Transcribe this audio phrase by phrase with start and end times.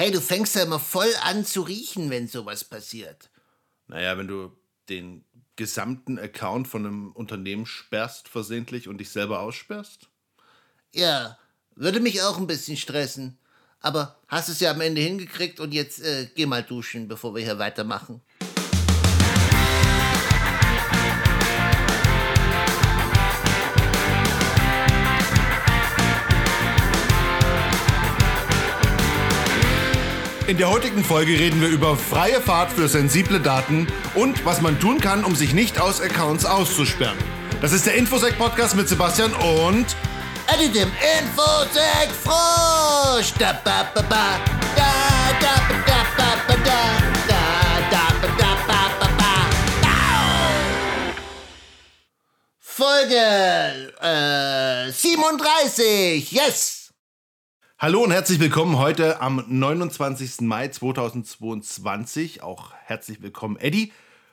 [0.00, 3.28] Hey, du fängst ja immer voll an zu riechen, wenn sowas passiert.
[3.86, 4.50] Naja, wenn du
[4.88, 5.26] den
[5.56, 10.08] gesamten Account von einem Unternehmen sperrst versehentlich und dich selber aussperrst?
[10.94, 11.36] Ja,
[11.74, 13.36] würde mich auch ein bisschen stressen.
[13.80, 17.44] Aber hast es ja am Ende hingekriegt und jetzt äh, geh mal duschen, bevor wir
[17.44, 18.22] hier weitermachen.
[30.50, 33.86] In der heutigen Folge reden wir über freie Fahrt für sensible Daten
[34.16, 37.16] und was man tun kann, um sich nicht aus Accounts auszusperren.
[37.60, 39.86] Das ist der Infosec Podcast mit Sebastian und
[40.52, 40.90] Eddie dem
[41.20, 43.32] Infosec Frosch.
[43.38, 44.40] Da ba ba ba.
[44.74, 44.92] Da
[45.40, 45.54] da
[46.18, 46.80] ba da.
[52.58, 56.32] Folge äh, 37.
[56.32, 56.79] Yes.
[57.82, 60.42] Hallo und herzlich willkommen heute am 29.
[60.42, 62.42] Mai 2022.
[62.42, 63.90] Auch herzlich willkommen, Eddie.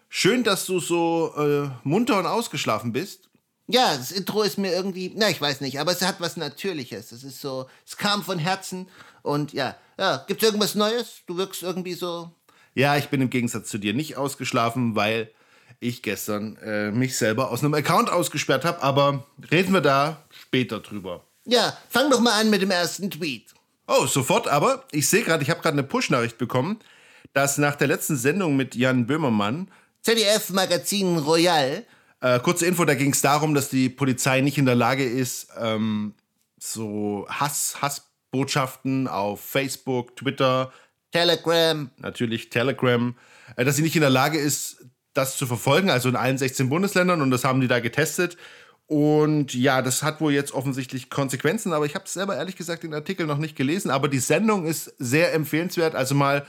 [0.10, 3.30] Schön, dass du so äh, munter und ausgeschlafen bist.
[3.68, 7.14] Ja, das Intro ist mir irgendwie, na, ich weiß nicht, aber es hat was Natürliches.
[7.14, 8.90] Es ist so, es kam von Herzen
[9.22, 11.22] und ja, ja, gibt's irgendwas Neues?
[11.26, 12.30] Du wirkst irgendwie so.
[12.76, 15.32] Ja, ich bin im Gegensatz zu dir nicht ausgeschlafen, weil
[15.80, 20.82] ich gestern äh, mich selber aus einem Account ausgesperrt habe, aber reden wir da später
[20.82, 21.24] drüber.
[21.48, 23.54] Ja, fang doch mal an mit dem ersten Tweet.
[23.88, 26.80] Oh, sofort, aber ich sehe gerade, ich habe gerade eine Push-Nachricht bekommen,
[27.32, 31.86] dass nach der letzten Sendung mit Jan Böhmermann, ZDF Magazin Royal,
[32.20, 35.48] äh, kurze Info, da ging es darum, dass die Polizei nicht in der Lage ist,
[35.58, 36.16] ähm,
[36.60, 40.74] so Hass, Hassbotschaften auf Facebook, Twitter,
[41.14, 43.16] Telegram, natürlich Telegram,
[43.56, 46.68] äh, dass sie nicht in der Lage ist, das zu verfolgen, also in allen 16
[46.68, 48.36] Bundesländern und das haben die da getestet
[48.88, 52.94] und ja, das hat wohl jetzt offensichtlich Konsequenzen, aber ich habe selber ehrlich gesagt den
[52.94, 53.92] Artikel noch nicht gelesen.
[53.92, 55.94] Aber die Sendung ist sehr empfehlenswert.
[55.94, 56.46] Also mal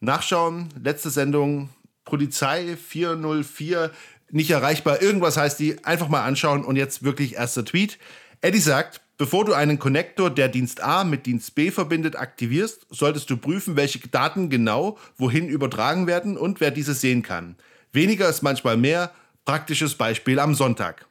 [0.00, 0.68] nachschauen.
[0.82, 1.68] Letzte Sendung,
[2.04, 3.92] Polizei 404,
[4.32, 5.00] nicht erreichbar.
[5.00, 5.84] Irgendwas heißt die.
[5.84, 7.98] Einfach mal anschauen und jetzt wirklich erster Tweet.
[8.40, 13.30] Eddie sagt, bevor du einen Connector, der Dienst A mit Dienst B verbindet, aktivierst, solltest
[13.30, 17.54] du prüfen, welche Daten genau wohin übertragen werden und wer diese sehen kann.
[17.92, 19.12] Weniger ist manchmal mehr.
[19.44, 21.06] Praktisches Beispiel am Sonntag.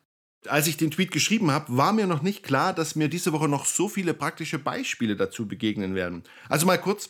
[0.47, 3.49] Als ich den Tweet geschrieben habe, war mir noch nicht klar, dass mir diese Woche
[3.49, 6.23] noch so viele praktische Beispiele dazu begegnen werden.
[6.47, 7.09] Also mal kurz,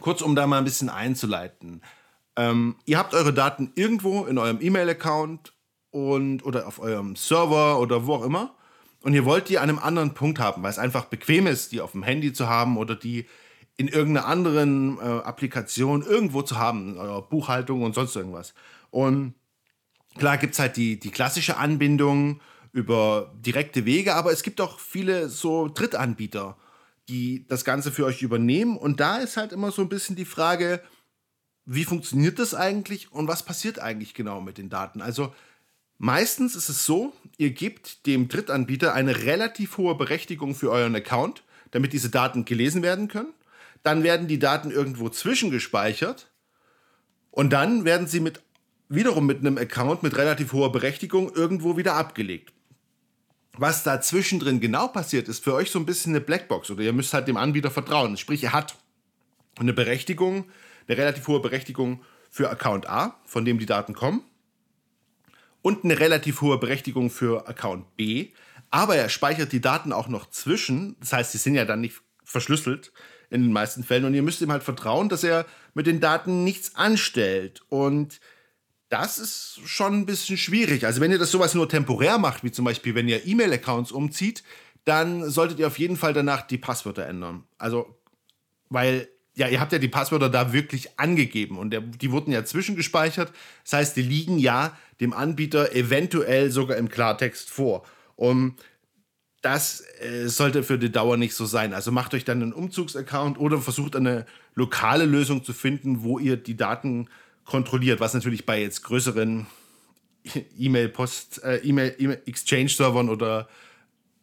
[0.00, 1.82] kurz um da mal ein bisschen einzuleiten.
[2.36, 5.52] Ähm, ihr habt eure Daten irgendwo in eurem E-Mail-Account
[5.90, 8.56] und oder auf eurem Server oder wo auch immer
[9.06, 11.80] und ihr wollt die an einem anderen Punkt haben, weil es einfach bequem ist, die
[11.80, 13.26] auf dem Handy zu haben oder die
[13.76, 18.52] in irgendeiner anderen äh, Applikation irgendwo zu haben, in eurer Buchhaltung und sonst irgendwas.
[18.90, 19.34] Und
[20.18, 22.40] Klar gibt es halt die, die klassische Anbindung
[22.72, 26.56] über direkte Wege, aber es gibt auch viele so Drittanbieter,
[27.08, 28.76] die das Ganze für euch übernehmen.
[28.76, 30.82] Und da ist halt immer so ein bisschen die Frage,
[31.64, 35.02] wie funktioniert das eigentlich und was passiert eigentlich genau mit den Daten?
[35.02, 35.34] Also
[35.98, 41.42] meistens ist es so, ihr gebt dem Drittanbieter eine relativ hohe Berechtigung für euren Account,
[41.72, 43.34] damit diese Daten gelesen werden können.
[43.82, 46.30] Dann werden die Daten irgendwo zwischengespeichert
[47.30, 48.42] und dann werden sie mit
[48.88, 52.52] wiederum mit einem Account mit relativ hoher Berechtigung irgendwo wieder abgelegt.
[53.58, 56.92] Was da zwischendrin genau passiert, ist für euch so ein bisschen eine Blackbox oder ihr
[56.92, 58.16] müsst halt dem Anbieter vertrauen.
[58.16, 58.76] Sprich, er hat
[59.58, 60.44] eine Berechtigung,
[60.86, 64.22] eine relativ hohe Berechtigung für Account A, von dem die Daten kommen,
[65.62, 68.28] und eine relativ hohe Berechtigung für Account B,
[68.70, 72.02] aber er speichert die Daten auch noch zwischen, das heißt, sie sind ja dann nicht
[72.24, 72.92] verschlüsselt
[73.30, 76.44] in den meisten Fällen und ihr müsst ihm halt vertrauen, dass er mit den Daten
[76.44, 78.20] nichts anstellt und
[78.88, 80.86] das ist schon ein bisschen schwierig.
[80.86, 84.44] Also wenn ihr das sowas nur temporär macht, wie zum Beispiel, wenn ihr E-Mail-Accounts umzieht,
[84.84, 87.42] dann solltet ihr auf jeden Fall danach die Passwörter ändern.
[87.58, 87.98] Also,
[88.68, 92.44] weil, ja, ihr habt ja die Passwörter da wirklich angegeben und der, die wurden ja
[92.44, 93.32] zwischengespeichert.
[93.64, 97.84] Das heißt, die liegen ja dem Anbieter eventuell sogar im Klartext vor.
[98.14, 98.54] Und
[99.42, 101.74] das äh, sollte für die Dauer nicht so sein.
[101.74, 106.36] Also macht euch dann einen Umzugsaccount oder versucht eine lokale Lösung zu finden, wo ihr
[106.36, 107.08] die Daten
[107.46, 109.46] kontrolliert, was natürlich bei jetzt größeren
[110.58, 113.48] E-Mail-Post, äh, E-Mail-Exchange-Servern oder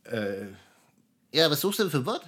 [0.03, 0.45] äh,
[1.31, 2.23] Ja, was suchst du denn für Wort?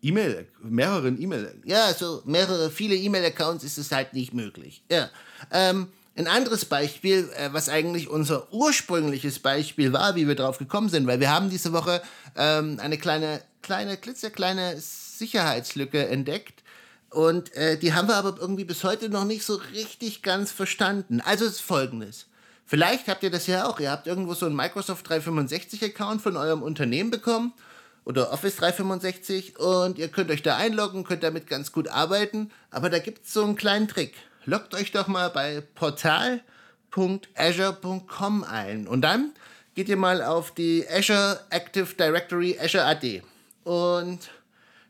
[0.00, 1.60] E-Mail, mehreren E-Mail.
[1.64, 4.84] Ja, so mehrere, viele E-Mail-Accounts ist es halt nicht möglich.
[4.90, 5.10] Ja.
[5.50, 10.88] Ähm, ein anderes Beispiel, äh, was eigentlich unser ursprüngliches Beispiel war, wie wir drauf gekommen
[10.88, 12.02] sind, weil wir haben diese Woche
[12.36, 16.57] ähm, eine kleine, kleine, klitzekleine Sicherheitslücke entdeckt,
[17.10, 21.20] und äh, die haben wir aber irgendwie bis heute noch nicht so richtig ganz verstanden.
[21.20, 22.26] Also ist folgendes.
[22.66, 23.80] Vielleicht habt ihr das ja auch.
[23.80, 27.54] Ihr habt irgendwo so einen Microsoft 365-Account von eurem Unternehmen bekommen
[28.04, 32.50] oder Office 365 und ihr könnt euch da einloggen, könnt damit ganz gut arbeiten.
[32.70, 34.12] Aber da gibt es so einen kleinen Trick.
[34.44, 39.32] Loggt euch doch mal bei portal.azure.com ein und dann
[39.74, 43.22] geht ihr mal auf die Azure Active Directory Azure AD
[43.64, 44.28] und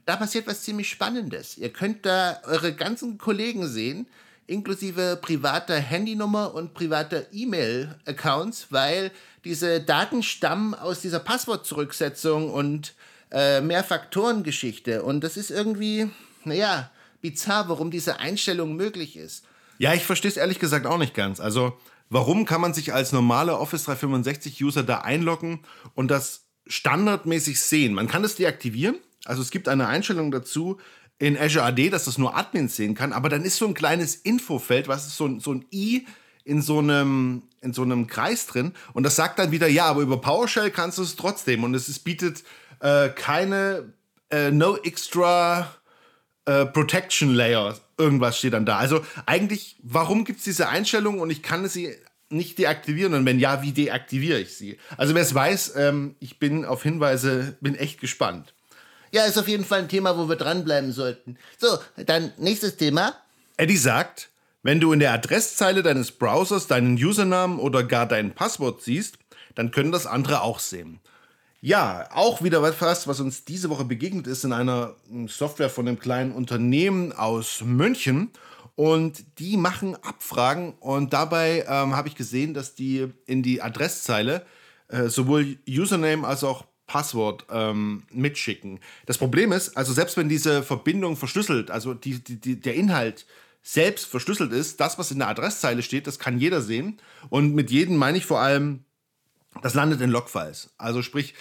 [0.08, 1.58] da passiert was ziemlich Spannendes.
[1.58, 4.06] Ihr könnt da eure ganzen Kollegen sehen,
[4.46, 9.10] inklusive privater Handynummer und privater E-Mail-Accounts, weil
[9.44, 12.94] diese Daten stammen aus dieser Passwortzurücksetzung und
[13.31, 15.02] äh, Mehrfaktoren-Geschichte.
[15.02, 16.08] Und das ist irgendwie,
[16.44, 16.90] naja,
[17.20, 19.44] bizarr, warum diese Einstellung möglich ist.
[19.76, 21.38] Ja, ich verstehe es ehrlich gesagt auch nicht ganz.
[21.38, 21.76] Also,
[22.08, 25.60] warum kann man sich als normaler Office 365-User da einloggen
[25.94, 27.93] und das standardmäßig sehen?
[27.93, 28.96] Man kann das deaktivieren
[29.28, 30.78] also es gibt eine Einstellung dazu
[31.19, 34.14] in Azure AD, dass das nur Admins sehen kann, aber dann ist so ein kleines
[34.14, 36.06] Infofeld, was ist so, ein, so ein i
[36.44, 40.00] in so einem in so einem Kreis drin und das sagt dann wieder ja, aber
[40.00, 42.44] über PowerShell kannst du es trotzdem und es ist, bietet
[42.80, 43.92] äh, keine
[44.30, 45.74] äh, no extra
[46.44, 47.78] äh, Protection Layer.
[47.98, 48.78] Irgendwas steht dann da.
[48.78, 51.94] Also eigentlich, warum gibt es diese Einstellung und ich kann sie
[52.31, 54.78] nicht deaktivieren und wenn ja, wie deaktiviere ich sie?
[54.96, 58.54] Also wer es weiß, ähm, ich bin auf Hinweise, bin echt gespannt.
[59.10, 61.37] Ja, ist auf jeden Fall ein Thema, wo wir dranbleiben sollten.
[61.58, 63.14] So, dann nächstes Thema.
[63.56, 64.31] Eddie sagt,
[64.62, 69.19] wenn du in der Adresszeile deines Browsers deinen Usernamen oder gar dein Passwort siehst,
[69.55, 71.00] dann können das andere auch sehen.
[71.60, 75.88] Ja, auch wieder was, was uns diese Woche begegnet ist in einer hm, Software von
[75.88, 78.31] einem kleinen Unternehmen aus München.
[78.76, 84.46] Und die machen Abfragen und dabei ähm, habe ich gesehen, dass die in die Adresszeile
[84.87, 88.81] äh, sowohl Username als auch Passwort ähm, mitschicken.
[89.06, 93.26] Das Problem ist, also selbst wenn diese Verbindung verschlüsselt, also die, die, die, der Inhalt
[93.62, 96.99] selbst verschlüsselt ist, das, was in der Adresszeile steht, das kann jeder sehen.
[97.29, 98.85] Und mit jedem meine ich vor allem,
[99.62, 100.70] das landet in Logfiles.
[100.79, 101.35] Also sprich,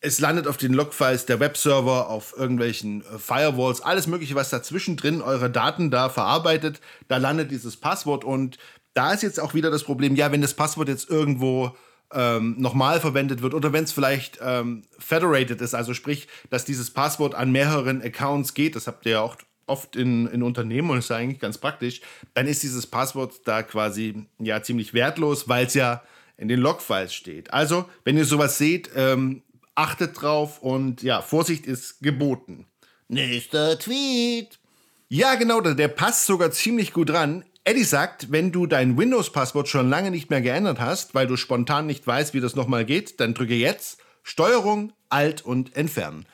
[0.00, 4.96] es landet auf den Logfiles der Webserver, auf irgendwelchen äh, Firewalls, alles Mögliche, was dazwischen
[4.96, 8.24] drin eure Daten da verarbeitet, da landet dieses Passwort.
[8.24, 8.58] Und
[8.94, 11.76] da ist jetzt auch wieder das Problem, ja, wenn das Passwort jetzt irgendwo
[12.12, 16.90] ähm, nochmal verwendet wird oder wenn es vielleicht ähm, federated ist, also sprich, dass dieses
[16.90, 19.36] Passwort an mehreren Accounts geht, das habt ihr ja auch
[19.66, 22.00] oft in, in Unternehmen und ist ja eigentlich ganz praktisch,
[22.34, 26.02] dann ist dieses Passwort da quasi ja ziemlich wertlos, weil es ja
[26.36, 27.52] in den Logfiles steht.
[27.52, 29.42] Also, wenn ihr sowas seht, ähm,
[29.74, 32.66] achtet drauf und ja, Vorsicht ist geboten.
[33.08, 34.58] Nächster Tweet.
[35.08, 37.44] Ja, genau, der passt sogar ziemlich gut ran.
[37.64, 41.86] Eddie sagt, wenn du dein Windows-Passwort schon lange nicht mehr geändert hast, weil du spontan
[41.86, 46.26] nicht weißt, wie das nochmal geht, dann drücke jetzt Steuerung, Alt und Entfernen.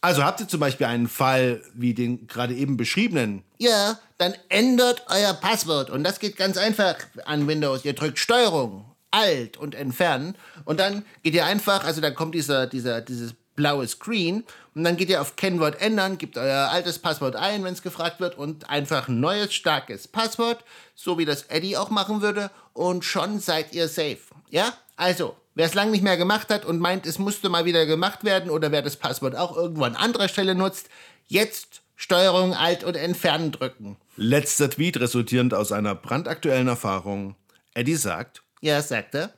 [0.00, 3.42] Also habt ihr zum Beispiel einen Fall wie den gerade eben beschriebenen?
[3.58, 7.84] Ja, dann ändert euer Passwort und das geht ganz einfach an Windows.
[7.84, 12.66] Ihr drückt Steuerung, Alt und Entfernen und dann geht ihr einfach, also dann kommt dieser,
[12.66, 14.44] dieser, dieses blaue Screen
[14.74, 18.20] und dann geht ihr auf Kennwort ändern, gebt euer altes Passwort ein, wenn es gefragt
[18.20, 20.64] wird und einfach ein neues, starkes Passwort,
[20.94, 24.18] so wie das Eddie auch machen würde und schon seid ihr safe.
[24.50, 24.72] Ja?
[24.96, 28.22] Also, wer es lange nicht mehr gemacht hat und meint, es musste mal wieder gemacht
[28.24, 30.88] werden oder wer das Passwort auch irgendwo an anderer Stelle nutzt,
[31.26, 33.96] jetzt Steuerung Alt und Entfernen drücken.
[34.16, 37.34] Letzter Tweet resultierend aus einer brandaktuellen Erfahrung.
[37.74, 39.32] Eddie sagt, ja, sagt er.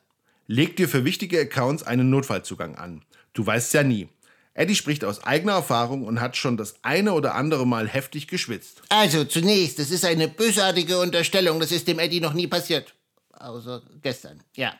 [0.46, 3.02] Leg dir für wichtige Accounts einen Notfallzugang an.
[3.32, 4.08] Du weißt ja nie.
[4.54, 8.82] Eddie spricht aus eigener Erfahrung und hat schon das eine oder andere Mal heftig geschwitzt.
[8.90, 11.58] Also zunächst, das ist eine bösartige Unterstellung.
[11.58, 12.94] Das ist dem Eddie noch nie passiert.
[13.32, 14.74] Außer gestern, ja.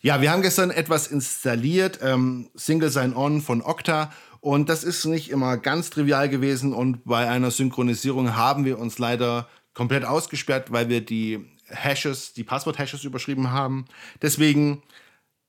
[0.00, 4.12] Ja, wir haben gestern etwas installiert, ähm, Single Sign-On von Okta.
[4.40, 6.72] Und das ist nicht immer ganz trivial gewesen.
[6.72, 12.44] Und bei einer Synchronisierung haben wir uns leider komplett ausgesperrt, weil wir die Hashes, die
[12.44, 13.86] Passwort-Hashes überschrieben haben.
[14.22, 14.82] Deswegen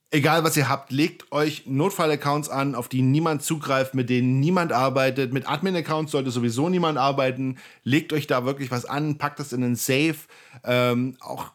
[0.10, 4.72] Egal was ihr habt, legt euch Notfall-Accounts an, auf die niemand zugreift, mit denen niemand
[4.72, 5.34] arbeitet.
[5.34, 7.58] Mit Admin-Accounts sollte sowieso niemand arbeiten.
[7.84, 10.16] Legt euch da wirklich was an, packt das in einen Safe.
[10.64, 11.52] Ähm, auch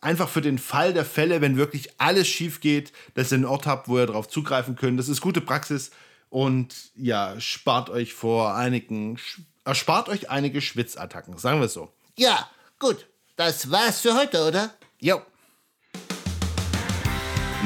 [0.00, 3.66] einfach für den Fall der Fälle, wenn wirklich alles schief geht, dass ihr einen Ort
[3.66, 4.98] habt, wo ihr darauf zugreifen könnt.
[4.98, 5.90] Das ist gute Praxis
[6.30, 9.18] und ja, spart euch vor einigen,
[9.64, 11.92] erspart euch einige Schwitzattacken, sagen wir es so.
[12.16, 12.48] Ja,
[12.78, 13.06] gut.
[13.36, 14.72] Das war's für heute, oder?
[15.00, 15.20] Jo.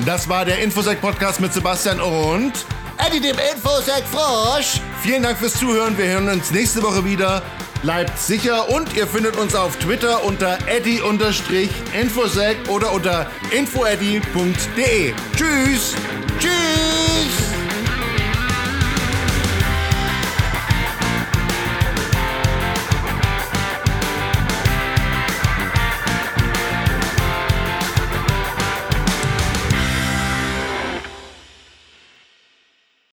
[0.04, 2.52] Das war der Infosec-Podcast mit Sebastian und
[3.04, 4.80] Eddie dem Infosec-Frosch.
[5.02, 5.96] Vielen Dank fürs Zuhören.
[5.96, 7.42] Wir hören uns nächste Woche wieder.
[7.82, 15.14] Bleibt sicher und ihr findet uns auf Twitter unter eddy-infosec oder unter infoeddy.de.
[15.36, 15.94] Tschüss.
[16.40, 16.77] Tschüss.